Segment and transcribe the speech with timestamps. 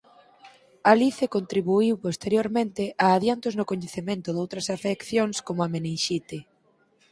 [0.91, 6.37] Alice contribuíu posteriormente a adiantos no coñecemento doutras afeccións como a meninxite.